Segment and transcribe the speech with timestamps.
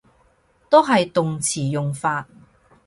[0.67, 2.27] 都係動詞用法